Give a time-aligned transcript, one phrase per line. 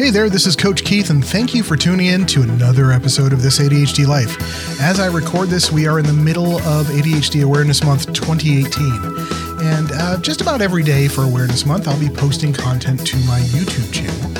[0.00, 3.34] Hey there, this is Coach Keith, and thank you for tuning in to another episode
[3.34, 4.80] of This ADHD Life.
[4.80, 9.62] As I record this, we are in the middle of ADHD Awareness Month 2018.
[9.62, 13.40] And uh, just about every day for Awareness Month, I'll be posting content to my
[13.40, 14.32] YouTube channel.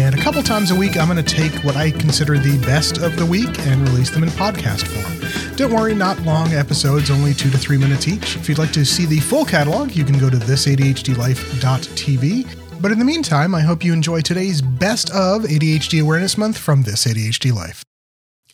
[0.00, 2.98] And a couple times a week, I'm going to take what I consider the best
[2.98, 5.54] of the week and release them in podcast form.
[5.54, 8.34] Don't worry, not long episodes, only two to three minutes each.
[8.34, 12.63] If you'd like to see the full catalog, you can go to thisadhdlife.tv.
[12.80, 16.82] But in the meantime, I hope you enjoy today's Best of ADHD Awareness Month from
[16.82, 17.82] This ADHD Life.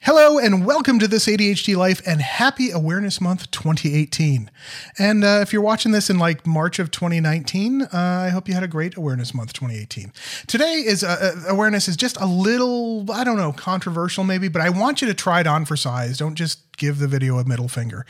[0.02, 4.50] Hello and welcome to this ADHD Life and Happy Awareness Month 2018.
[4.98, 8.54] And uh, if you're watching this in like March of 2019, uh, I hope you
[8.54, 10.10] had a great Awareness Month 2018.
[10.46, 14.62] Today is uh, uh, awareness is just a little, I don't know, controversial maybe, but
[14.62, 16.16] I want you to try it on for size.
[16.16, 18.04] Don't just give the video a middle finger.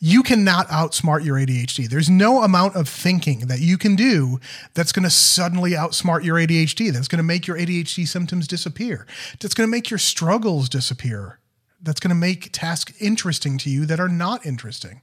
[0.00, 1.88] You cannot outsmart your ADHD.
[1.88, 4.38] There's no amount of thinking that you can do
[4.74, 6.92] that's going to suddenly outsmart your ADHD.
[6.92, 9.06] That's going to make your ADHD symptoms disappear.
[9.40, 11.38] That's going to make your struggles disappear
[11.82, 15.02] that's going to make tasks interesting to you that are not interesting.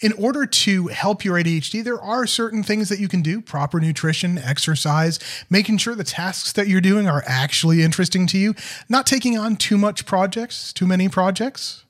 [0.00, 3.80] In order to help your ADHD, there are certain things that you can do proper
[3.80, 5.18] nutrition, exercise,
[5.48, 8.54] making sure the tasks that you're doing are actually interesting to you,
[8.88, 11.84] not taking on too much projects, too many projects,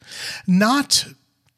[0.46, 1.06] not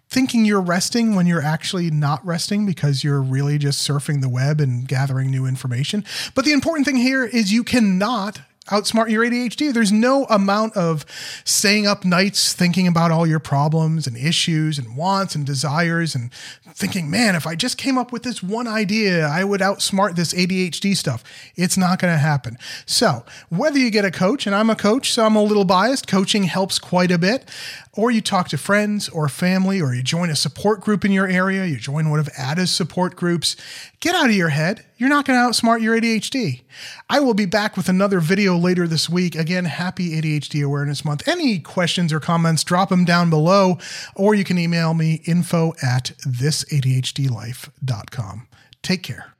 [0.08, 4.60] thinking you're resting when you're actually not resting because you're really just surfing the web
[4.60, 6.04] and gathering new information.
[6.34, 9.72] But the important thing here is you cannot outsmart your ADHD.
[9.72, 11.04] There's no amount of
[11.44, 16.32] staying up nights thinking about all your problems and issues and wants and desires and
[16.74, 20.32] thinking, man, if I just came up with this one idea, I would outsmart this
[20.32, 21.24] ADHD stuff.
[21.56, 22.56] It's not going to happen.
[22.86, 26.06] So, whether you get a coach, and I'm a coach, so I'm a little biased,
[26.06, 27.50] coaching helps quite a bit,
[27.94, 31.28] or you talk to friends or family, or you join a support group in your
[31.28, 33.54] area, you join one of ADDA's support groups,
[34.00, 34.86] get out of your head.
[34.96, 36.62] You're not going to outsmart your ADHD.
[37.10, 39.34] I will be back with another video later this week.
[39.34, 41.28] Again, happy ADHD Awareness Month.
[41.28, 43.76] Any questions or comments, drop them down below,
[44.14, 48.48] or you can email me info at thisadhdlife.com.
[48.82, 49.34] Take care.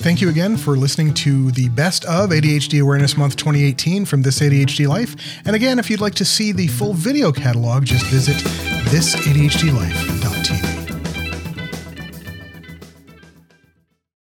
[0.00, 4.38] Thank you again for listening to the best of ADHD Awareness Month 2018 from This
[4.38, 5.16] ADHD Life.
[5.44, 10.57] And again, if you'd like to see the full video catalog, just visit thisadhdlife.tv.